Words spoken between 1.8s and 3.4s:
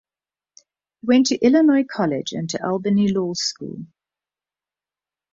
College and to Albany Law